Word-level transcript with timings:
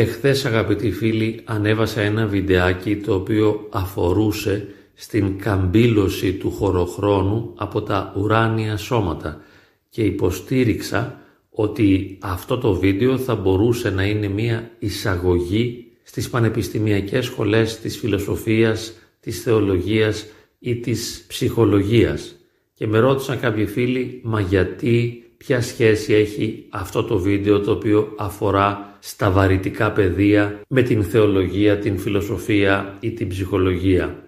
Εχθές 0.00 0.44
αγαπητοί 0.44 0.90
φίλοι 0.90 1.40
ανέβασα 1.44 2.00
ένα 2.00 2.26
βιντεάκι 2.26 2.96
το 2.96 3.14
οποίο 3.14 3.68
αφορούσε 3.70 4.68
στην 4.94 5.38
καμπύλωση 5.38 6.32
του 6.32 6.50
χωροχρόνου 6.50 7.52
από 7.56 7.82
τα 7.82 8.14
ουράνια 8.16 8.76
σώματα 8.76 9.40
και 9.88 10.02
υποστήριξα 10.02 11.20
ότι 11.50 12.18
αυτό 12.20 12.58
το 12.58 12.74
βίντεο 12.74 13.18
θα 13.18 13.34
μπορούσε 13.34 13.90
να 13.90 14.04
είναι 14.04 14.28
μια 14.28 14.70
εισαγωγή 14.78 15.86
στις 16.02 16.30
πανεπιστημιακές 16.30 17.24
σχολές 17.24 17.78
της 17.78 17.98
φιλοσοφίας, 17.98 18.92
της 19.20 19.42
θεολογίας 19.42 20.26
ή 20.58 20.76
της 20.76 21.24
ψυχολογίας. 21.28 22.36
Και 22.74 22.86
με 22.86 22.98
ρώτησαν 22.98 23.40
κάποιοι 23.40 23.66
φίλοι, 23.66 24.20
μα 24.24 24.40
γιατί, 24.40 25.22
ποια 25.36 25.60
σχέση 25.60 26.12
έχει 26.12 26.66
αυτό 26.68 27.04
το 27.04 27.18
βίντεο 27.18 27.60
το 27.60 27.70
οποίο 27.70 28.12
αφορά 28.16 28.87
στα 28.98 29.30
βαρυτικά 29.30 29.92
πεδία 29.92 30.60
με 30.68 30.82
την 30.82 31.04
θεολογία, 31.04 31.78
την 31.78 31.98
φιλοσοφία 31.98 32.96
ή 33.00 33.10
την 33.10 33.28
ψυχολογία. 33.28 34.22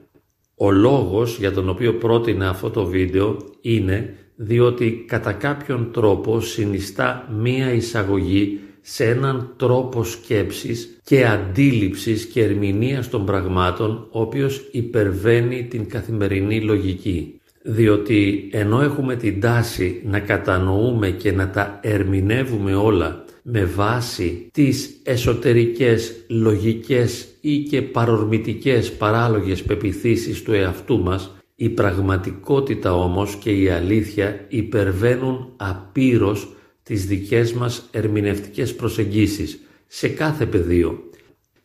Ο 0.54 0.70
λόγος 0.70 1.38
για 1.38 1.52
τον 1.52 1.68
οποίο 1.68 1.94
πρότεινα 1.94 2.48
αυτό 2.48 2.70
το 2.70 2.84
βίντεο 2.84 3.36
είναι 3.60 4.14
διότι 4.36 5.04
κατά 5.08 5.32
κάποιον 5.32 5.90
τρόπο 5.92 6.40
συνιστά 6.40 7.28
μία 7.38 7.72
εισαγωγή 7.72 8.60
σε 8.80 9.04
έναν 9.04 9.52
τρόπο 9.56 10.04
σκέψης 10.04 10.98
και 11.04 11.26
αντίληψης 11.26 12.24
και 12.24 12.42
ερμηνείας 12.42 13.08
των 13.08 13.24
πραγμάτων 13.24 14.08
ο 14.10 14.20
οποίος 14.20 14.68
υπερβαίνει 14.70 15.64
την 15.64 15.88
καθημερινή 15.88 16.60
λογική. 16.60 17.40
Διότι 17.62 18.48
ενώ 18.52 18.80
έχουμε 18.80 19.16
την 19.16 19.40
τάση 19.40 20.02
να 20.04 20.20
κατανοούμε 20.20 21.10
και 21.10 21.32
να 21.32 21.50
τα 21.50 21.80
ερμηνεύουμε 21.82 22.74
όλα 22.74 23.24
με 23.42 23.64
βάση 23.64 24.48
τις 24.52 25.00
εσωτερικές, 25.02 26.14
λογικές 26.28 27.28
ή 27.40 27.58
και 27.58 27.82
παρορμητικές 27.82 28.92
παράλογες 28.92 29.62
πεπιθήσεις 29.62 30.42
του 30.42 30.52
εαυτού 30.52 31.02
μας, 31.02 31.30
η 31.54 31.68
πραγματικότητα 31.68 32.94
όμως 32.94 33.34
και 33.34 33.50
η 33.50 33.68
αλήθεια 33.68 34.44
υπερβαίνουν 34.48 35.52
απείρως 35.56 36.48
τις 36.82 37.06
δικές 37.06 37.52
μας 37.52 37.88
ερμηνευτικές 37.90 38.74
προσεγγίσεις 38.74 39.60
σε 39.86 40.08
κάθε 40.08 40.46
πεδίο. 40.46 41.02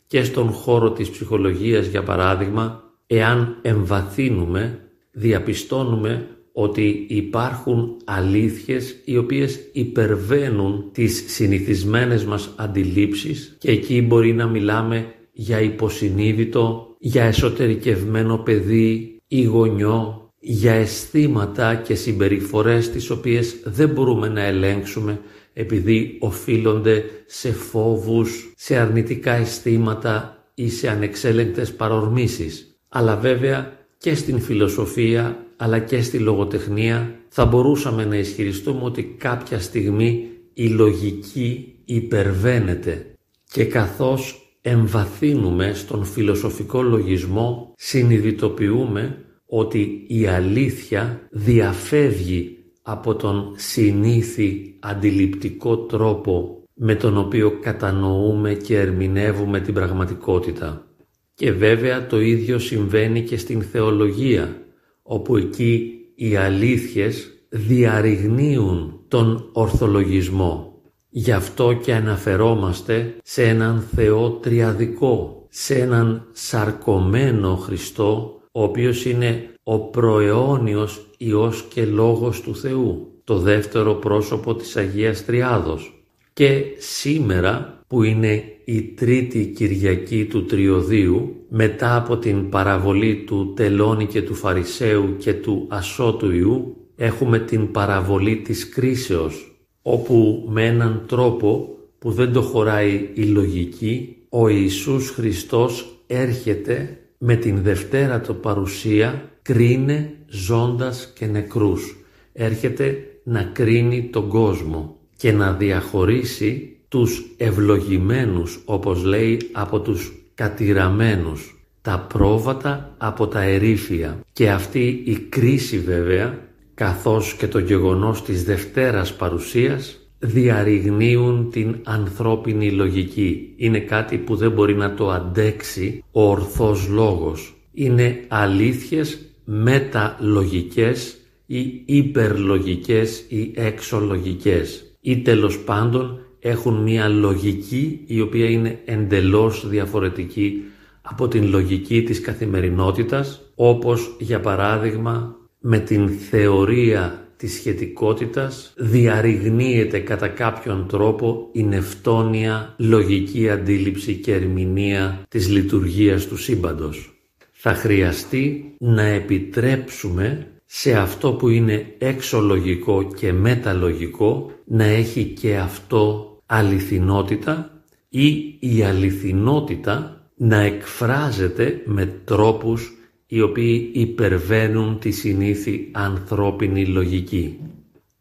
Και 0.06 0.24
στον 0.24 0.50
χώρο 0.50 0.90
της 0.90 1.10
ψυχολογίας 1.10 1.86
για 1.86 2.02
παράδειγμα, 2.02 2.82
εάν 3.06 3.58
εμβαθύνουμε, 3.62 4.80
διαπιστώνουμε 5.12 6.35
ότι 6.58 7.04
υπάρχουν 7.08 7.96
αλήθειες 8.04 8.96
οι 9.04 9.16
οποίες 9.16 9.60
υπερβαίνουν 9.72 10.88
τις 10.92 11.24
συνηθισμένες 11.26 12.24
μας 12.24 12.52
αντιλήψεις 12.56 13.56
και 13.58 13.70
εκεί 13.70 14.02
μπορεί 14.02 14.32
να 14.32 14.46
μιλάμε 14.46 15.14
για 15.32 15.60
υποσυνείδητο, 15.60 16.94
για 16.98 17.24
εσωτερικευμένο 17.24 18.36
παιδί 18.38 19.20
ή 19.28 19.42
γονιό, 19.42 20.30
για 20.40 20.72
αισθήματα 20.72 21.74
και 21.74 21.94
συμπεριφορές 21.94 22.90
τις 22.90 23.10
οποίες 23.10 23.56
δεν 23.64 23.88
μπορούμε 23.88 24.28
να 24.28 24.42
ελέγξουμε 24.44 25.20
επειδή 25.52 26.16
οφείλονται 26.20 27.04
σε 27.26 27.52
φόβους, 27.52 28.52
σε 28.56 28.76
αρνητικά 28.76 29.32
αισθήματα 29.32 30.44
ή 30.54 30.68
σε 30.68 30.88
ανεξέλεγκτες 30.88 31.74
παρορμήσεις. 31.74 32.78
Αλλά 32.88 33.16
βέβαια 33.16 33.72
και 33.98 34.14
στην 34.14 34.40
φιλοσοφία 34.40 35.45
αλλά 35.56 35.78
και 35.78 36.02
στη 36.02 36.18
λογοτεχνία 36.18 37.20
θα 37.28 37.44
μπορούσαμε 37.44 38.04
να 38.04 38.16
ισχυριστούμε 38.16 38.84
ότι 38.84 39.02
κάποια 39.18 39.60
στιγμή 39.60 40.26
η 40.54 40.68
λογική 40.68 41.74
υπερβαίνεται 41.84 43.06
και 43.52 43.64
καθώς 43.64 44.40
εμβαθύνουμε 44.60 45.72
στον 45.74 46.04
φιλοσοφικό 46.04 46.82
λογισμό 46.82 47.74
συνειδητοποιούμε 47.76 49.24
ότι 49.46 50.04
η 50.06 50.26
αλήθεια 50.26 51.28
διαφεύγει 51.30 52.56
από 52.82 53.14
τον 53.14 53.52
συνήθι 53.56 54.76
αντιληπτικό 54.80 55.76
τρόπο 55.76 56.62
με 56.74 56.94
τον 56.94 57.18
οποίο 57.18 57.58
κατανοούμε 57.60 58.54
και 58.54 58.78
ερμηνεύουμε 58.78 59.60
την 59.60 59.74
πραγματικότητα. 59.74 60.86
Και 61.34 61.52
βέβαια 61.52 62.06
το 62.06 62.20
ίδιο 62.20 62.58
συμβαίνει 62.58 63.22
και 63.22 63.36
στην 63.36 63.62
θεολογία 63.62 64.65
όπου 65.06 65.36
εκεί 65.36 65.90
οι 66.14 66.36
αλήθειες 66.36 67.30
διαρριγνύουν 67.48 69.00
τον 69.08 69.50
ορθολογισμό. 69.52 70.80
Γι' 71.08 71.32
αυτό 71.32 71.72
και 71.72 71.94
αναφερόμαστε 71.94 73.16
σε 73.22 73.42
έναν 73.42 73.80
Θεό 73.94 74.30
τριαδικό, 74.30 75.46
σε 75.48 75.74
έναν 75.74 76.28
σαρκωμένο 76.32 77.56
Χριστό, 77.56 78.40
ο 78.52 78.62
οποίος 78.62 79.04
είναι 79.04 79.50
ο 79.62 79.78
προαιώνιος 79.78 81.06
Υιός 81.18 81.64
και 81.74 81.84
Λόγος 81.84 82.40
του 82.40 82.56
Θεού, 82.56 83.20
το 83.24 83.38
δεύτερο 83.38 83.94
πρόσωπο 83.94 84.54
της 84.54 84.76
Αγίας 84.76 85.24
Τριάδος. 85.24 86.04
Και 86.32 86.62
σήμερα 86.78 87.80
που 87.86 88.02
είναι 88.02 88.44
η 88.64 88.82
τρίτη 88.82 89.46
Κυριακή 89.46 90.24
του 90.24 90.44
Τριωδίου 90.44 91.35
μετά 91.48 91.96
από 91.96 92.16
την 92.16 92.48
παραβολή 92.48 93.24
του 93.26 93.52
Τελώνη 93.56 94.06
και 94.06 94.22
του 94.22 94.34
Φαρισαίου 94.34 95.16
και 95.18 95.32
του 95.34 95.66
Ασώτου 95.68 96.30
Ιού 96.30 96.76
έχουμε 96.96 97.38
την 97.38 97.70
παραβολή 97.70 98.36
της 98.36 98.68
κρίσεως 98.68 99.56
όπου 99.82 100.46
με 100.48 100.66
έναν 100.66 101.04
τρόπο 101.06 101.76
που 101.98 102.10
δεν 102.10 102.32
το 102.32 102.42
χωράει 102.42 103.10
η 103.14 103.22
λογική 103.22 104.16
ο 104.28 104.48
Ιησούς 104.48 105.10
Χριστός 105.10 106.00
έρχεται 106.06 106.98
με 107.18 107.36
την 107.36 107.62
Δευτέρα 107.62 108.20
το 108.20 108.34
παρουσία 108.34 109.30
κρίνε 109.42 110.14
ζώντας 110.26 111.12
και 111.14 111.26
νεκρούς. 111.26 111.96
Έρχεται 112.32 112.98
να 113.22 113.42
κρίνει 113.42 114.08
τον 114.12 114.28
κόσμο 114.28 114.96
και 115.16 115.32
να 115.32 115.52
διαχωρίσει 115.52 116.76
τους 116.88 117.24
ευλογημένους 117.36 118.60
όπως 118.64 119.04
λέει 119.04 119.40
από 119.52 119.80
τους 119.80 120.12
κατηραμένους, 120.36 121.66
τα 121.82 122.06
πρόβατα 122.12 122.94
από 122.98 123.26
τα 123.26 123.42
ερήφια 123.42 124.20
και 124.32 124.50
αυτή 124.50 125.02
η 125.04 125.14
κρίση 125.14 125.78
βέβαια 125.78 126.38
καθώς 126.74 127.34
και 127.34 127.46
το 127.48 127.58
γεγονός 127.58 128.22
της 128.22 128.44
Δευτέρας 128.44 129.14
παρουσίας 129.14 129.98
διαρριγνύουν 130.18 131.50
την 131.50 131.76
ανθρώπινη 131.84 132.70
λογική. 132.70 133.54
Είναι 133.56 133.78
κάτι 133.78 134.16
που 134.16 134.36
δεν 134.36 134.50
μπορεί 134.50 134.74
να 134.74 134.94
το 134.94 135.10
αντέξει 135.10 136.04
ο 136.12 136.30
ορθός 136.30 136.88
λόγος. 136.88 137.54
Είναι 137.72 138.24
αλήθειες 138.28 139.18
μεταλογικές 139.44 141.16
ή 141.46 141.82
υπερλογικές 141.84 143.24
ή 143.28 143.52
εξολογικές 143.54 144.96
ή 145.00 145.18
τέλος 145.18 145.58
πάντων 145.58 146.25
έχουν 146.40 146.82
μία 146.82 147.08
λογική 147.08 148.00
η 148.06 148.20
οποία 148.20 148.50
είναι 148.50 148.78
εντελώς 148.84 149.68
διαφορετική 149.68 150.62
από 151.02 151.28
την 151.28 151.48
λογική 151.48 152.02
της 152.02 152.20
καθημερινότητας 152.20 153.40
όπως 153.54 154.16
για 154.18 154.40
παράδειγμα 154.40 155.36
με 155.60 155.78
την 155.78 156.08
θεωρία 156.08 157.26
της 157.36 157.54
σχετικότητας 157.54 158.72
διαρριγνύεται 158.76 159.98
κατά 159.98 160.28
κάποιον 160.28 160.86
τρόπο 160.88 161.48
η 161.52 161.62
νευτόνια 161.62 162.74
λογική 162.78 163.50
αντίληψη 163.50 164.14
και 164.14 164.34
ερμηνεία 164.34 165.22
της 165.28 165.48
λειτουργίας 165.48 166.26
του 166.26 166.36
σύμπαντος. 166.36 167.20
Θα 167.52 167.74
χρειαστεί 167.74 168.74
να 168.78 169.02
επιτρέψουμε 169.02 170.46
σε 170.66 170.92
αυτό 170.92 171.32
που 171.32 171.48
είναι 171.48 171.94
εξολογικό 171.98 173.12
και 173.16 173.32
μεταλογικό 173.32 174.50
να 174.64 174.84
έχει 174.84 175.24
και 175.24 175.56
αυτό 175.56 176.30
αληθινότητα 176.46 177.82
ή 178.08 178.56
η 178.60 178.82
αληθινότητα 178.82 180.16
να 180.36 180.60
εκφράζεται 180.60 181.82
με 181.84 182.06
τρόπους 182.24 182.92
οι 183.26 183.40
οποίοι 183.40 183.90
υπερβαίνουν 183.94 184.98
τη 184.98 185.10
συνήθη 185.10 185.90
ανθρώπινη 185.92 186.86
λογική. 186.86 187.58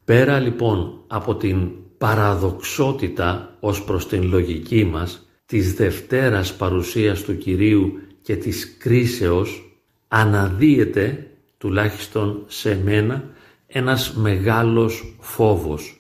Πέρα 0.06 0.40
λοιπόν 0.40 1.04
από 1.08 1.36
την 1.36 1.70
παραδοξότητα 1.98 3.58
ως 3.60 3.84
προς 3.84 4.08
την 4.08 4.24
λογική 4.30 4.84
μας 4.84 5.30
της 5.46 5.74
Δευτέρας 5.74 6.56
παρουσίας 6.56 7.22
του 7.22 7.38
Κυρίου 7.38 7.94
και 8.22 8.36
της 8.36 8.78
κρίσεως 8.78 9.80
αναδύεται 10.08 11.30
τουλάχιστον 11.66 12.44
σε 12.48 12.80
μένα 12.84 13.24
ένας 13.68 14.14
μεγάλος 14.14 15.16
φόβος. 15.20 16.00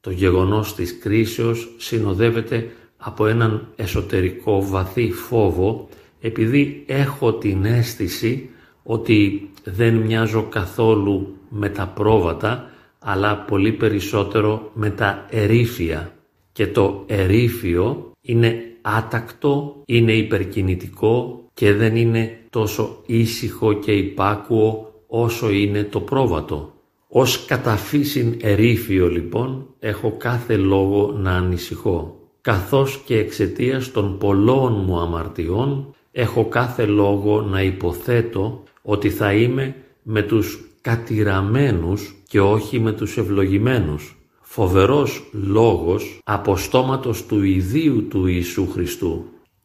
Το 0.00 0.10
γεγονός 0.10 0.74
της 0.74 0.98
κρίσεως 0.98 1.74
συνοδεύεται 1.76 2.70
από 2.96 3.26
έναν 3.26 3.68
εσωτερικό 3.76 4.66
βαθύ 4.66 5.10
φόβο 5.12 5.88
επειδή 6.20 6.84
έχω 6.86 7.32
την 7.32 7.64
αίσθηση 7.64 8.50
ότι 8.82 9.50
δεν 9.64 9.94
μοιάζω 9.94 10.42
καθόλου 10.42 11.36
με 11.48 11.68
τα 11.68 11.86
πρόβατα 11.86 12.70
αλλά 12.98 13.36
πολύ 13.36 13.72
περισσότερο 13.72 14.70
με 14.74 14.90
τα 14.90 15.26
ερήφια. 15.30 16.12
Και 16.52 16.66
το 16.66 17.04
ερήφιο 17.06 18.12
είναι 18.20 18.62
άτακτο, 18.82 19.82
είναι 19.86 20.12
υπερκινητικό 20.12 21.42
και 21.54 21.72
δεν 21.72 21.96
είναι 21.96 22.38
τόσο 22.50 23.02
ήσυχο 23.06 23.72
και 23.72 23.92
υπάκουο 23.92 24.87
όσο 25.08 25.50
είναι 25.50 25.84
το 25.84 26.00
πρόβατο. 26.00 26.72
Ως 27.08 27.44
καταφύσιν 27.44 28.36
ερήφιο 28.40 29.08
λοιπόν 29.08 29.66
έχω 29.78 30.16
κάθε 30.16 30.56
λόγο 30.56 31.12
να 31.12 31.32
ανησυχώ, 31.32 32.18
καθώς 32.40 33.02
και 33.04 33.18
εξαιτίας 33.18 33.90
των 33.90 34.18
πολλών 34.18 34.84
μου 34.86 34.98
αμαρτιών 35.00 35.94
έχω 36.12 36.44
κάθε 36.44 36.86
λόγο 36.86 37.40
να 37.42 37.62
υποθέτω 37.62 38.62
ότι 38.82 39.10
θα 39.10 39.32
είμαι 39.32 39.74
με 40.02 40.22
τους 40.22 40.60
κατηραμένους 40.80 42.14
και 42.28 42.40
όχι 42.40 42.80
με 42.80 42.92
τους 42.92 43.16
ευλογημένους. 43.16 44.16
Φοβερός 44.40 45.30
λόγος 45.32 46.20
αποστόματος 46.24 47.26
του 47.26 47.42
ιδίου 47.42 48.08
του 48.08 48.26
Ιησού 48.26 48.68
Χριστού. 48.70 49.24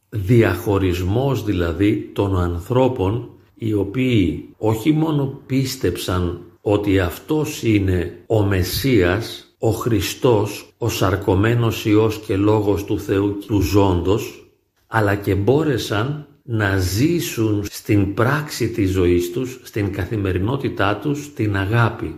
Διαχωρισμός 0.09 1.43
δηλαδή 1.43 2.09
των 2.13 2.37
ανθρώπων 2.39 3.29
οι 3.65 3.73
οποίοι 3.73 4.53
όχι 4.57 4.91
μόνο 4.91 5.41
πίστεψαν 5.45 6.41
ότι 6.61 6.99
αυτός 6.99 7.63
είναι 7.63 8.23
ο 8.27 8.43
Μεσσίας, 8.43 9.55
ο 9.57 9.69
Χριστός, 9.69 10.73
ο 10.77 10.89
σαρκωμένος 10.89 11.85
Υιός 11.85 12.17
και 12.17 12.35
Λόγος 12.35 12.83
του 12.83 12.99
Θεού 12.99 13.37
του 13.37 13.61
ζώντος, 13.61 14.51
αλλά 14.87 15.15
και 15.15 15.35
μπόρεσαν 15.35 16.27
να 16.43 16.77
ζήσουν 16.77 17.65
στην 17.69 18.13
πράξη 18.13 18.69
της 18.69 18.91
ζωής 18.91 19.31
τους, 19.31 19.59
στην 19.63 19.91
καθημερινότητά 19.91 20.95
τους, 20.95 21.33
την 21.33 21.57
αγάπη. 21.57 22.15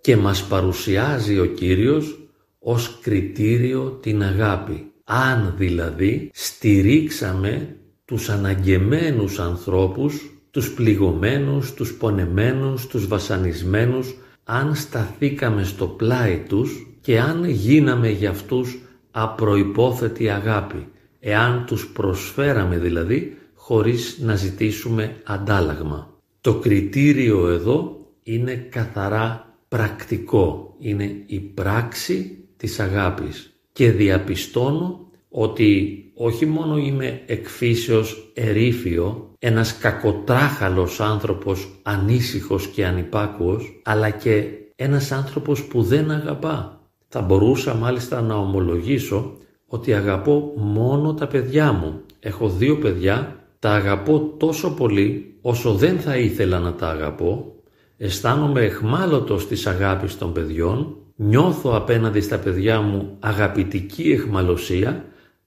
Και 0.00 0.16
μας 0.16 0.44
παρουσιάζει 0.44 1.38
ο 1.38 1.44
Κύριος 1.44 2.18
ως 2.58 2.98
κριτήριο 3.00 3.98
την 4.02 4.22
αγάπη. 4.22 4.92
Αν 5.04 5.54
δηλαδή 5.56 6.30
στηρίξαμε 6.34 7.76
τους 8.04 8.28
αναγκεμένους 8.28 9.38
ανθρώπους 9.38 10.33
τους 10.54 10.72
πληγωμένους, 10.72 11.74
τους 11.74 11.94
πονεμένους, 11.94 12.86
τους 12.86 13.06
βασανισμένους, 13.06 14.14
αν 14.44 14.74
σταθήκαμε 14.74 15.64
στο 15.64 15.86
πλάι 15.86 16.44
τους 16.48 16.86
και 17.00 17.20
αν 17.20 17.44
γίναμε 17.44 18.08
για 18.08 18.30
αυτούς 18.30 18.78
απροϋπόθετη 19.10 20.28
αγάπη, 20.28 20.88
εάν 21.20 21.64
τους 21.66 21.88
προσφέραμε 21.92 22.78
δηλαδή 22.78 23.36
χωρίς 23.54 24.18
να 24.20 24.34
ζητήσουμε 24.34 25.16
αντάλλαγμα. 25.24 26.12
Το 26.40 26.54
κριτήριο 26.54 27.48
εδώ 27.48 28.06
είναι 28.22 28.54
καθαρά 28.54 29.56
πρακτικό, 29.68 30.74
είναι 30.78 31.22
η 31.26 31.40
πράξη 31.40 32.44
της 32.56 32.80
αγάπης 32.80 33.52
και 33.72 33.90
διαπιστώνω 33.90 35.10
ότι 35.28 35.98
όχι 36.14 36.46
μόνο 36.46 36.76
είμαι 36.76 37.20
εκφύσεως 37.26 38.30
ερήφιο, 38.34 39.30
ένας 39.38 39.78
κακοτράχαλος 39.78 41.00
άνθρωπος 41.00 41.68
ανήσυχος 41.82 42.66
και 42.66 42.86
ανυπάκουος, 42.86 43.80
αλλά 43.84 44.10
και 44.10 44.44
ένας 44.76 45.12
άνθρωπος 45.12 45.64
που 45.64 45.82
δεν 45.82 46.10
αγαπά. 46.10 46.80
Θα 47.08 47.20
μπορούσα 47.20 47.74
μάλιστα 47.74 48.20
να 48.20 48.34
ομολογήσω 48.34 49.36
ότι 49.66 49.94
αγαπώ 49.94 50.52
μόνο 50.56 51.14
τα 51.14 51.26
παιδιά 51.26 51.72
μου. 51.72 52.00
Έχω 52.20 52.48
δύο 52.48 52.78
παιδιά, 52.78 53.36
τα 53.58 53.70
αγαπώ 53.70 54.34
τόσο 54.38 54.74
πολύ 54.74 55.34
όσο 55.40 55.74
δεν 55.74 55.98
θα 55.98 56.16
ήθελα 56.16 56.58
να 56.58 56.72
τα 56.72 56.88
αγαπώ. 56.88 57.54
Αισθάνομαι 57.96 58.60
εχμάλωτος 58.60 59.46
της 59.46 59.66
αγάπης 59.66 60.18
των 60.18 60.32
παιδιών, 60.32 60.96
νιώθω 61.16 61.76
απέναντι 61.76 62.20
στα 62.20 62.38
παιδιά 62.38 62.80
μου 62.80 63.16
αγαπητική 63.20 64.12
εχμαλωσία 64.12 65.04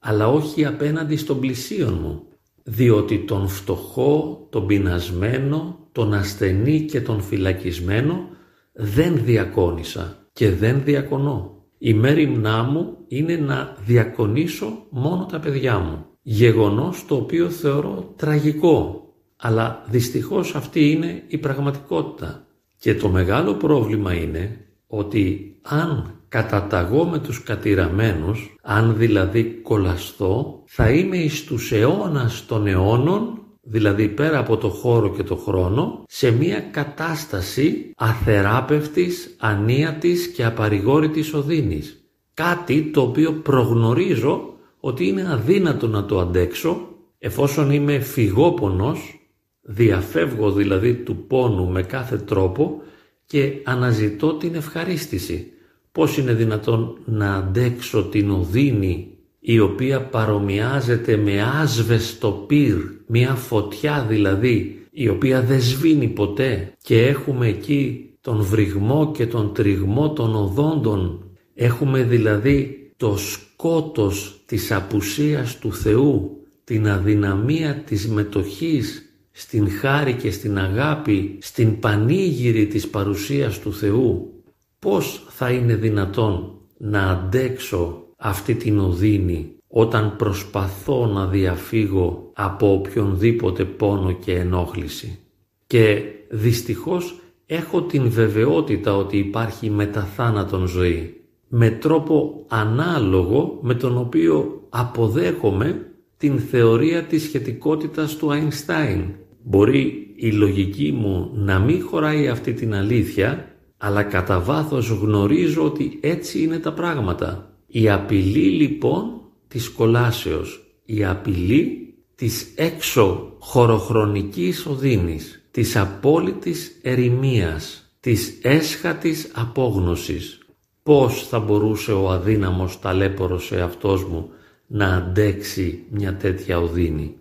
αλλά 0.07 0.27
όχι 0.27 0.65
απέναντι 0.65 1.15
στον 1.15 1.39
πλησίον 1.39 1.99
μου, 2.01 2.23
διότι 2.63 3.17
τον 3.17 3.47
φτωχό, 3.47 4.47
τον 4.49 4.65
πεινασμένο, 4.65 5.87
τον 5.91 6.13
ασθενή 6.13 6.81
και 6.81 7.01
τον 7.01 7.21
φυλακισμένο 7.21 8.29
δεν 8.73 9.23
διακόνησα 9.23 10.17
και 10.33 10.51
δεν 10.51 10.81
διακονώ. 10.83 11.65
Η 11.77 11.93
μέρημνά 11.93 12.63
μου 12.63 12.97
είναι 13.07 13.35
να 13.35 13.75
διακονήσω 13.85 14.85
μόνο 14.89 15.25
τα 15.25 15.39
παιδιά 15.39 15.79
μου. 15.79 16.05
Γεγονός 16.21 17.05
το 17.07 17.15
οποίο 17.15 17.49
θεωρώ 17.49 18.13
τραγικό, 18.15 19.07
αλλά 19.37 19.83
δυστυχώς 19.89 20.55
αυτή 20.55 20.91
είναι 20.91 21.23
η 21.27 21.37
πραγματικότητα. 21.37 22.47
Και 22.77 22.95
το 22.95 23.09
μεγάλο 23.09 23.53
πρόβλημα 23.53 24.13
είναι 24.13 24.65
ότι 24.87 25.55
αν 25.61 26.16
καταταγώ 26.29 27.05
με 27.05 27.19
τους 27.19 27.43
κατηραμένους, 27.43 28.55
αν 28.61 28.97
δηλαδή 28.97 29.43
κολαστώ, 29.43 30.63
θα 30.65 30.89
είμαι 30.89 31.17
εις 31.17 31.43
τους 31.43 31.71
αιώνας 31.71 32.45
των 32.45 32.67
αιώνων, 32.67 33.41
δηλαδή 33.61 34.07
πέρα 34.07 34.37
από 34.39 34.57
το 34.57 34.69
χώρο 34.69 35.09
και 35.09 35.23
το 35.23 35.35
χρόνο, 35.35 36.03
σε 36.07 36.31
μια 36.31 36.59
κατάσταση 36.59 37.91
αθεράπευτης, 37.97 39.35
ανίατης 39.39 40.27
και 40.27 40.45
απαρηγόρητης 40.45 41.33
οδύνης. 41.33 42.01
Κάτι 42.33 42.83
το 42.93 43.01
οποίο 43.01 43.31
προγνωρίζω 43.33 44.53
ότι 44.79 45.07
είναι 45.07 45.27
αδύνατο 45.31 45.87
να 45.87 46.05
το 46.05 46.19
αντέξω, 46.19 46.87
εφόσον 47.19 47.71
είμαι 47.71 47.99
φυγόπονος, 47.99 49.29
διαφεύγω 49.61 50.51
δηλαδή 50.51 50.93
του 50.93 51.25
πόνου 51.27 51.67
με 51.69 51.83
κάθε 51.83 52.17
τρόπο 52.17 52.81
και 53.25 53.53
αναζητώ 53.63 54.33
την 54.33 54.55
ευχαρίστηση. 54.55 55.51
Πώς 55.97 56.17
είναι 56.17 56.33
δυνατόν 56.33 56.97
να 57.05 57.33
αντέξω 57.33 58.03
την 58.03 58.31
οδύνη 58.31 59.07
η 59.39 59.59
οποία 59.59 60.01
παρομοιάζεται 60.01 61.17
με 61.17 61.41
άσβεστο 61.41 62.31
πυρ, 62.47 62.75
μια 63.07 63.33
φωτιά 63.33 64.05
δηλαδή 64.09 64.85
η 64.91 65.07
οποία 65.07 65.41
δεν 65.41 65.61
σβήνει 65.61 66.07
ποτέ 66.07 66.73
και 66.81 67.05
έχουμε 67.05 67.47
εκεί 67.47 68.09
τον 68.21 68.41
βρυγμό 68.41 69.11
και 69.11 69.27
τον 69.27 69.53
τριγμό 69.53 70.13
των 70.13 70.35
οδόντων. 70.35 71.31
Έχουμε 71.53 72.03
δηλαδή 72.03 72.89
το 72.97 73.17
σκότος 73.17 74.41
της 74.45 74.71
απουσίας 74.71 75.59
του 75.59 75.73
Θεού, 75.73 76.37
την 76.63 76.87
αδυναμία 76.89 77.75
της 77.85 78.07
μετοχής 78.07 79.01
στην 79.31 79.69
χάρη 79.69 80.13
και 80.13 80.31
στην 80.31 80.57
αγάπη, 80.57 81.37
στην 81.41 81.79
πανήγυρη 81.79 82.67
της 82.67 82.87
παρουσίας 82.87 83.59
του 83.59 83.73
Θεού, 83.73 84.31
πώς 84.79 85.25
θα 85.29 85.51
είναι 85.51 85.75
δυνατόν 85.75 86.51
να 86.77 87.01
αντέξω 87.09 88.03
αυτή 88.17 88.55
την 88.55 88.79
οδύνη 88.79 89.51
όταν 89.67 90.15
προσπαθώ 90.15 91.05
να 91.05 91.25
διαφύγω 91.27 92.31
από 92.33 92.73
οποιονδήποτε 92.73 93.65
πόνο 93.65 94.11
και 94.11 94.33
ενόχληση; 94.33 95.19
Και 95.67 96.01
δυστυχώς 96.29 97.19
έχω 97.45 97.81
την 97.81 98.09
βεβαιότητα 98.09 98.95
ότι 98.95 99.17
υπάρχει 99.17 99.69
μεταθάνατον 99.69 100.67
ζωή 100.67 101.21
με 101.47 101.69
τρόπο 101.69 102.45
ανάλογο 102.47 103.59
με 103.61 103.73
τον 103.73 103.97
οποίο 103.97 104.61
αποδέχομαι 104.69 105.91
την 106.17 106.39
θεωρία 106.39 107.03
της 107.03 107.23
σχετικότητας 107.23 108.15
του 108.15 108.31
Αϊνστάιν 108.31 109.03
Μπορεί 109.49 110.13
η 110.15 110.31
λογική 110.31 110.91
μου 110.91 111.31
να 111.33 111.59
μην 111.59 111.83
χωράει 111.83 112.27
αυτή 112.27 112.53
την 112.53 112.73
αλήθεια, 112.73 113.56
αλλά 113.77 114.03
κατά 114.03 114.39
βάθος 114.39 114.89
γνωρίζω 114.89 115.65
ότι 115.65 115.99
έτσι 116.01 116.43
είναι 116.43 116.59
τα 116.59 116.73
πράγματα. 116.73 117.51
Η 117.67 117.89
απειλή 117.89 118.49
λοιπόν 118.49 119.21
της 119.47 119.69
κολάσεως, 119.69 120.79
η 120.85 121.05
απειλή 121.05 121.93
της 122.15 122.53
έξω 122.55 123.35
χωροχρονικής 123.39 124.65
οδύνης, 124.65 125.47
της 125.51 125.75
απόλυτης 125.75 126.79
ερημίας, 126.81 127.91
της 127.99 128.39
έσχατης 128.41 129.31
απόγνωσης. 129.33 130.39
Πώς 130.83 131.27
θα 131.27 131.39
μπορούσε 131.39 131.91
ο 131.91 132.09
αδύναμος 132.11 132.79
ταλέπορος 132.79 133.51
εαυτός 133.51 134.03
μου 134.03 134.29
να 134.67 134.93
αντέξει 134.93 135.83
μια 135.89 136.15
τέτοια 136.15 136.59
οδύνη 136.59 137.15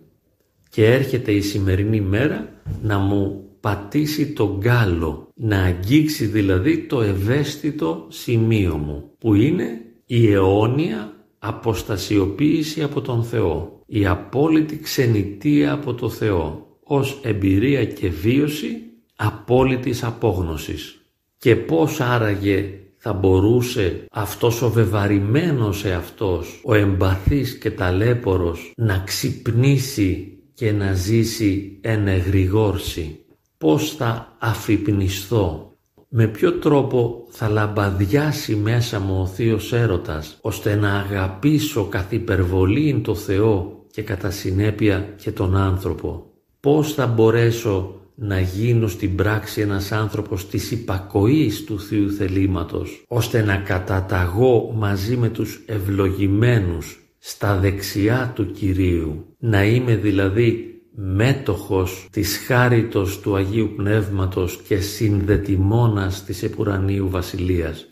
και 0.69 0.85
έρχεται 0.85 1.31
η 1.31 1.41
σημερινή 1.41 2.01
μέρα 2.01 2.49
να 2.81 2.97
μου 2.97 3.46
πατήσει 3.67 4.33
τον 4.33 4.57
γκάλο, 4.57 5.31
να 5.35 5.61
αγγίξει 5.61 6.25
δηλαδή 6.25 6.77
το 6.77 7.01
ευαίσθητο 7.01 8.05
σημείο 8.09 8.77
μου, 8.77 9.11
που 9.19 9.33
είναι 9.33 9.81
η 10.05 10.31
αιώνια 10.31 11.13
αποστασιοποίηση 11.39 12.83
από 12.83 13.01
τον 13.01 13.23
Θεό, 13.23 13.81
η 13.85 14.05
απόλυτη 14.05 14.79
ξενιτία 14.79 15.71
από 15.71 15.93
το 15.93 16.09
Θεό, 16.09 16.77
ως 16.83 17.19
εμπειρία 17.23 17.85
και 17.85 18.09
βίωση 18.09 18.81
απόλυτης 19.15 20.03
απόγνωσης. 20.03 21.01
Και 21.37 21.55
πώς 21.55 21.99
άραγε 21.99 22.73
θα 22.97 23.13
μπορούσε 23.13 24.05
αυτός 24.11 24.61
ο 24.61 24.69
βεβαρημένος 24.69 25.85
εαυτός, 25.85 26.61
ο 26.63 26.73
εμπαθής 26.73 27.57
και 27.57 27.71
ταλέπορος 27.71 28.73
να 28.77 29.03
ξυπνήσει 29.05 30.37
και 30.53 30.71
να 30.71 30.93
ζήσει 30.93 31.77
ενεγρηγόρση. 31.81 33.21
Πώς 33.57 33.91
θα 33.95 34.35
αφυπνιστώ, 34.39 35.71
με 36.09 36.27
ποιο 36.27 36.51
τρόπο 36.51 37.27
θα 37.29 37.49
λαμπαδιάσει 37.49 38.55
μέσα 38.55 38.99
μου 38.99 39.21
ο 39.21 39.25
Θείος 39.25 39.73
Έρωτας 39.73 40.37
ώστε 40.41 40.75
να 40.75 40.93
αγαπήσω 40.93 41.85
καθ' 41.85 42.11
υπερβολή 42.11 43.01
το 43.03 43.15
Θεό 43.15 43.85
και 43.91 44.01
κατά 44.01 44.31
συνέπεια 44.31 45.13
και 45.21 45.31
τον 45.31 45.55
άνθρωπο. 45.55 46.25
Πώς 46.59 46.93
θα 46.93 47.07
μπορέσω 47.07 48.01
να 48.15 48.39
γίνω 48.39 48.87
στην 48.87 49.15
πράξη 49.15 49.61
ένας 49.61 49.91
άνθρωπος 49.91 50.47
της 50.47 50.71
υπακοής 50.71 51.63
του 51.63 51.79
Θείου 51.79 52.11
Θελήματος 52.11 53.03
ώστε 53.07 53.41
να 53.41 53.57
καταταγώ 53.57 54.73
μαζί 54.75 55.17
με 55.17 55.29
τους 55.29 55.63
ευλογημένους 55.65 56.99
στα 57.17 57.57
δεξιά 57.57 58.31
του 58.35 58.51
Κυρίου 58.51 59.25
να 59.37 59.65
είμαι 59.65 59.95
δηλαδή 59.95 60.76
μέτοχος 60.99 62.07
της 62.11 62.37
χάριτος 62.45 63.19
του 63.19 63.35
Αγίου 63.35 63.73
Πνεύματος 63.75 64.61
και 64.67 64.79
συνδετημόνας 64.79 66.23
της 66.23 66.43
Επουρανίου 66.43 67.09
Βασιλείας. 67.09 67.87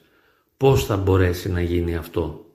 Πώς 0.57 0.85
θα 0.85 0.97
μπορέσει 0.97 1.51
να 1.51 1.61
γίνει 1.61 1.95
αυτό; 1.95 2.45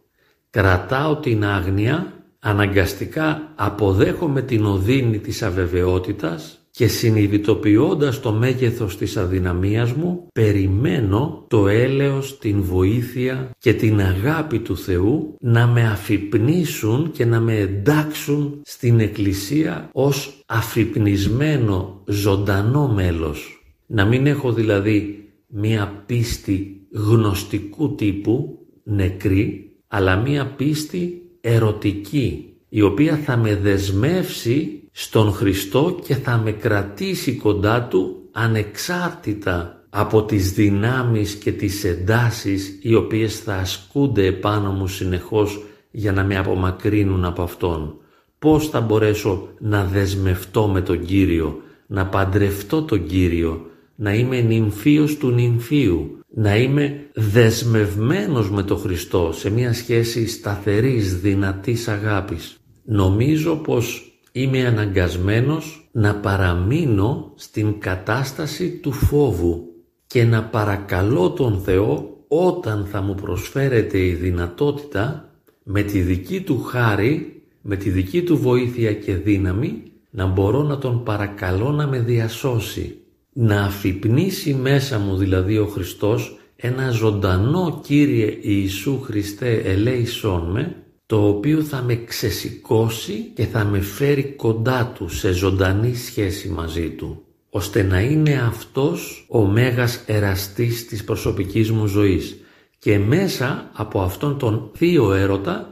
Κρατάω 0.51 1.17
την 1.17 1.45
άγνοια, 1.45 2.13
αναγκαστικά 2.39 3.53
αποδέχομαι 3.55 4.43
την 4.43 4.65
οδύνη 4.65 5.19
της 5.19 5.43
αβεβαιότητας 5.43 6.60
και 6.71 6.87
συνειδητοποιώντας 6.87 8.21
το 8.21 8.33
μέγεθος 8.33 8.97
της 8.97 9.17
αδυναμίας 9.17 9.93
μου, 9.93 10.27
περιμένω 10.33 11.45
το 11.49 11.69
έλεος, 11.69 12.39
την 12.39 12.63
βοήθεια 12.63 13.51
και 13.59 13.75
την 13.75 14.01
αγάπη 14.01 14.59
του 14.59 14.77
Θεού 14.77 15.35
να 15.41 15.67
με 15.67 15.89
αφυπνίσουν 15.89 17.11
και 17.11 17.25
να 17.25 17.41
με 17.41 17.57
εντάξουν 17.57 18.61
στην 18.65 19.01
Εκκλησία 19.01 19.89
ως 19.93 20.43
αφυπνισμένο 20.47 22.03
ζωντανό 22.07 22.89
μέλος. 22.89 23.65
Να 23.87 24.05
μην 24.05 24.27
έχω 24.27 24.53
δηλαδή 24.53 25.29
μία 25.47 26.03
πίστη 26.07 26.87
γνωστικού 26.93 27.95
τύπου, 27.95 28.59
νεκρή, 28.83 29.77
αλλά 29.89 30.17
μία 30.17 30.47
πίστη 30.47 31.23
ερωτική, 31.41 32.55
η 32.69 32.83
οποία 32.83 33.17
θα 33.17 33.37
με 33.37 33.57
δεσμεύσει 33.57 34.80
στον 35.03 35.33
Χριστό 35.33 35.99
και 36.07 36.15
θα 36.15 36.37
με 36.37 36.53
κρατήσει 36.53 37.37
κοντά 37.37 37.83
Του 37.83 38.29
ανεξάρτητα 38.33 39.85
από 39.91 40.23
τις 40.23 40.53
δυνάμεις 40.53 41.35
και 41.35 41.53
τις 41.53 41.85
εντάσεις 41.85 42.79
οι 42.83 42.95
οποίες 42.95 43.39
θα 43.39 43.55
ασκούνται 43.55 44.27
επάνω 44.27 44.73
μου 44.73 44.87
συνεχώς 44.87 45.65
για 45.91 46.13
να 46.13 46.25
με 46.25 46.37
απομακρύνουν 46.37 47.25
από 47.25 47.43
Αυτόν. 47.43 47.95
Πώς 48.39 48.69
θα 48.69 48.81
μπορέσω 48.81 49.49
να 49.59 49.85
δεσμευτώ 49.85 50.69
με 50.69 50.81
τον 50.81 51.05
Κύριο, 51.05 51.61
να 51.87 52.07
παντρευτώ 52.07 52.83
τον 52.83 53.07
Κύριο, 53.07 53.67
να 53.95 54.15
είμαι 54.15 54.41
νυμφίος 54.41 55.17
του 55.17 55.31
νυμφίου, 55.31 56.19
να 56.35 56.57
είμαι 56.57 57.11
δεσμευμένος 57.15 58.51
με 58.51 58.63
τον 58.63 58.79
Χριστό 58.79 59.31
σε 59.33 59.51
μια 59.51 59.73
σχέση 59.73 60.27
σταθερής, 60.27 61.21
δυνατής 61.21 61.89
αγάπης. 61.89 62.57
Νομίζω 62.85 63.57
πως 63.57 64.10
είμαι 64.33 64.67
αναγκασμένος 64.67 65.89
να 65.93 66.15
παραμείνω 66.15 67.33
στην 67.35 67.79
κατάσταση 67.79 68.71
του 68.71 68.93
φόβου 68.93 69.65
και 70.07 70.25
να 70.25 70.45
παρακαλώ 70.45 71.31
τον 71.31 71.61
Θεό 71.61 72.11
όταν 72.29 72.87
θα 72.91 73.01
μου 73.01 73.15
προσφέρεται 73.15 73.99
η 73.99 74.13
δυνατότητα 74.15 75.31
με 75.63 75.83
τη 75.83 76.01
δική 76.01 76.41
του 76.41 76.63
χάρη, 76.63 77.43
με 77.61 77.77
τη 77.77 77.91
δική 77.91 78.23
του 78.23 78.37
βοήθεια 78.37 78.95
και 78.95 79.15
δύναμη 79.15 79.83
να 80.11 80.27
μπορώ 80.27 80.63
να 80.63 80.79
τον 80.79 81.03
παρακαλώ 81.03 81.71
να 81.71 81.87
με 81.87 81.99
διασώσει. 81.99 82.95
Να 83.33 83.63
αφυπνίσει 83.63 84.55
μέσα 84.55 84.99
μου 84.99 85.17
δηλαδή 85.17 85.59
ο 85.59 85.67
Χριστός 85.67 86.39
ένα 86.57 86.91
ζωντανό 86.91 87.81
Κύριε 87.85 88.39
Ιησού 88.41 89.01
Χριστέ 89.01 89.55
ελέησόν 89.55 90.51
με 90.51 90.77
το 91.11 91.29
οποίο 91.29 91.63
θα 91.63 91.83
με 91.83 91.95
ξεσηκώσει 91.95 93.13
και 93.35 93.47
θα 93.47 93.65
με 93.65 93.81
φέρει 93.81 94.23
κοντά 94.23 94.93
του 94.95 95.09
σε 95.09 95.33
ζωντανή 95.33 95.95
σχέση 95.95 96.49
μαζί 96.49 96.91
του 96.91 97.23
ώστε 97.51 97.83
να 97.83 98.01
είναι 98.01 98.43
αυτός 98.47 99.27
ο 99.29 99.45
μέγας 99.45 100.05
εραστής 100.07 100.87
της 100.87 101.05
προσωπικής 101.05 101.71
μου 101.71 101.87
ζωής 101.87 102.41
και 102.79 102.99
μέσα 102.99 103.71
από 103.73 104.01
αυτόν 104.01 104.39
τον 104.39 104.71
θείο 104.77 105.13
έρωτα 105.13 105.69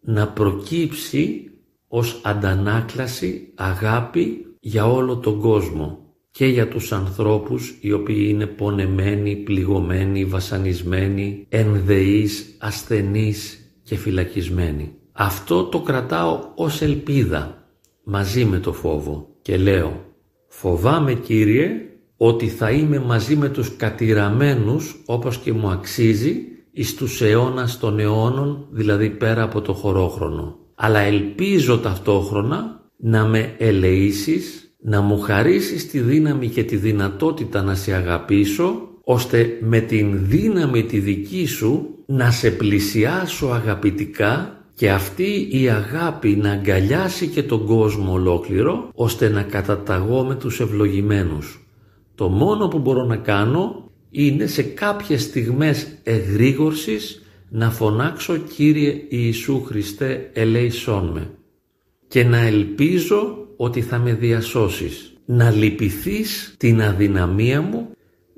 να 0.00 0.28
προκύψει 0.28 1.50
ως 1.88 2.20
αντανάκλαση 2.22 3.52
αγάπη 3.54 4.46
για 4.60 4.86
όλο 4.86 5.16
τον 5.16 5.40
κόσμο 5.40 5.98
και 6.30 6.46
για 6.46 6.68
τους 6.68 6.92
ανθρώπους 6.92 7.78
οι 7.80 7.92
οποίοι 7.92 8.26
είναι 8.28 8.46
πονεμένοι, 8.46 9.36
πληγωμένοι, 9.36 10.24
βασανισμένοι, 10.24 11.46
ενδεείς, 11.48 12.56
ασθενείς 12.58 13.59
και 13.90 13.96
φυλακισμένοι. 13.96 14.94
Αυτό 15.12 15.64
το 15.64 15.80
κρατάω 15.80 16.40
ως 16.54 16.82
ελπίδα 16.82 17.66
μαζί 18.04 18.44
με 18.44 18.58
το 18.58 18.72
φόβο 18.72 19.28
και 19.42 19.56
λέω 19.56 20.04
«Φοβάμαι 20.48 21.14
Κύριε 21.14 21.70
ότι 22.16 22.48
θα 22.48 22.70
είμαι 22.70 22.98
μαζί 22.98 23.36
με 23.36 23.48
τους 23.48 23.76
κατηραμένους 23.76 25.02
όπως 25.06 25.38
και 25.38 25.52
μου 25.52 25.68
αξίζει 25.68 26.36
εις 26.72 26.94
τους 26.94 27.20
αιώνας 27.20 27.78
των 27.78 27.98
αιώνων, 27.98 28.66
δηλαδή 28.70 29.10
πέρα 29.10 29.42
από 29.42 29.60
το 29.60 29.72
χωρόχρονο. 29.72 30.58
Αλλά 30.74 30.98
ελπίζω 30.98 31.78
ταυτόχρονα 31.78 32.80
να 32.96 33.24
με 33.24 33.54
ελεήσεις, 33.58 34.74
να 34.80 35.00
μου 35.00 35.18
χαρίσεις 35.18 35.90
τη 35.90 36.00
δύναμη 36.00 36.48
και 36.48 36.64
τη 36.64 36.76
δυνατότητα 36.76 37.62
να 37.62 37.74
σε 37.74 37.92
αγαπήσω 37.92 38.88
ώστε 39.04 39.58
με 39.60 39.80
την 39.80 40.18
δύναμη 40.28 40.84
τη 40.84 40.98
δική 40.98 41.46
σου 41.46 41.99
να 42.12 42.30
σε 42.30 42.50
πλησιάσω 42.50 43.46
αγαπητικά 43.46 44.64
και 44.74 44.90
αυτή 44.90 45.48
η 45.50 45.68
αγάπη 45.68 46.36
να 46.36 46.50
αγκαλιάσει 46.50 47.26
και 47.26 47.42
τον 47.42 47.66
κόσμο 47.66 48.12
ολόκληρο 48.12 48.90
ώστε 48.94 49.28
να 49.28 49.42
καταταγώ 49.42 50.24
με 50.24 50.34
τους 50.34 50.60
ευλογημένους. 50.60 51.66
Το 52.14 52.28
μόνο 52.28 52.68
που 52.68 52.78
μπορώ 52.78 53.04
να 53.04 53.16
κάνω 53.16 53.90
είναι 54.10 54.46
σε 54.46 54.62
κάποιες 54.62 55.22
στιγμές 55.22 55.88
εγρήγορσης 56.02 57.22
να 57.48 57.70
φωνάξω 57.70 58.36
Κύριε 58.36 59.04
Ιησού 59.08 59.62
Χριστέ 59.64 60.30
ελέησόν 60.32 61.06
με 61.08 61.30
και 62.08 62.24
να 62.24 62.38
ελπίζω 62.38 63.46
ότι 63.56 63.80
θα 63.80 63.98
με 63.98 64.12
διασώσεις. 64.12 65.12
Να 65.24 65.50
λυπηθείς 65.50 66.54
την 66.58 66.82
αδυναμία 66.82 67.62
μου 67.62 67.88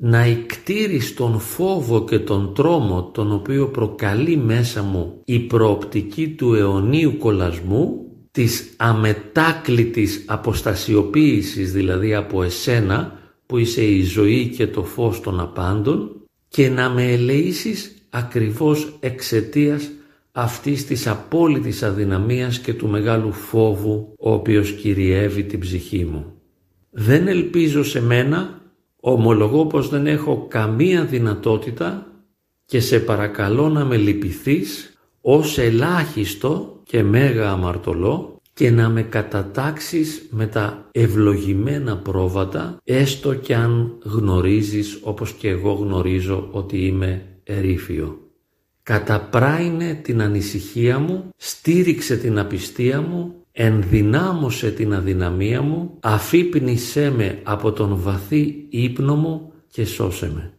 να 0.05 0.19
εκτείρεις 0.19 1.15
τον 1.15 1.41
φόβο 1.41 2.05
και 2.05 2.19
τον 2.19 2.55
τρόμο 2.55 3.11
τον 3.15 3.33
οποίο 3.33 3.69
προκαλεί 3.69 4.37
μέσα 4.37 4.83
μου 4.83 5.21
η 5.25 5.39
προοπτική 5.39 6.29
του 6.29 6.55
αιωνίου 6.55 7.17
κολασμού 7.19 8.07
της 8.31 8.75
αμετάκλητης 8.77 10.25
αποστασιοποίησης 10.27 11.73
δηλαδή 11.73 12.15
από 12.15 12.43
εσένα 12.43 13.19
που 13.47 13.59
είσαι 13.59 13.85
η 13.85 14.03
ζωή 14.03 14.49
και 14.49 14.67
το 14.67 14.85
φως 14.85 15.21
των 15.21 15.41
απάντων 15.41 16.11
και 16.49 16.69
να 16.69 16.91
με 16.91 17.13
ελεήσεις 17.13 17.95
ακριβώς 18.11 18.97
εξαιτίας 19.01 19.91
αυτής 20.33 20.87
της 20.87 21.07
απόλυτης 21.07 21.83
αδυναμίας 21.83 22.59
και 22.59 22.75
του 22.75 22.89
μεγάλου 22.89 23.33
φόβου 23.33 24.15
ο 24.19 24.33
οποίος 24.33 24.73
κυριεύει 24.73 25.45
την 25.45 25.59
ψυχή 25.61 26.05
μου. 26.05 26.33
Δεν 26.91 27.29
ελπίζω 27.29 27.83
σε 27.85 28.03
μένα 28.03 28.62
Ομολογώ 29.05 29.67
πως 29.67 29.89
δεν 29.89 30.07
έχω 30.07 30.47
καμία 30.49 31.05
δυνατότητα 31.05 32.07
και 32.67 32.81
σε 32.81 33.01
παρακαλώ 33.01 33.69
να 33.69 33.85
με 33.85 33.97
λυπηθείς 33.97 34.99
ως 35.21 35.59
ελάχιστο 35.59 36.81
και 36.83 37.03
μέγα 37.03 37.51
αμαρτωλό 37.51 38.41
και 38.55 38.71
να 38.71 38.89
με 38.89 39.03
κατατάξεις 39.03 40.27
με 40.31 40.47
τα 40.47 40.89
ευλογημένα 40.93 41.97
πρόβατα 41.97 42.77
έστω 42.85 43.35
κι 43.35 43.55
αν 43.55 43.99
γνωρίζεις 44.05 44.99
όπως 45.03 45.33
και 45.33 45.49
εγώ 45.49 45.73
γνωρίζω 45.73 46.49
ότι 46.51 46.87
είμαι 46.87 47.27
ερήφιο. 47.45 48.19
Καταπράινε 48.83 50.01
την 50.03 50.23
ανησυχία 50.23 50.99
μου, 50.99 51.29
στήριξε 51.37 52.17
την 52.17 52.39
απιστία 52.39 53.01
μου 53.01 53.42
ενδυνάμωσε 53.53 54.71
την 54.71 54.95
αδυναμία 54.95 55.63
μου, 55.63 55.99
αφύπνισέ 56.01 57.11
με 57.11 57.41
από 57.43 57.73
τον 57.73 57.97
βαθύ 57.97 58.67
ύπνο 58.69 59.17
μου 59.17 59.53
και 59.71 59.85
σώσε 59.85 60.33
με. 60.35 60.53